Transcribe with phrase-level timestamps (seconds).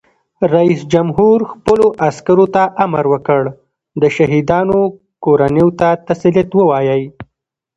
[0.55, 3.41] رئیس جمهور خپلو عسکرو ته امر وکړ؛
[4.01, 4.79] د شهیدانو
[5.23, 7.03] کورنیو ته تسلیت ووایئ!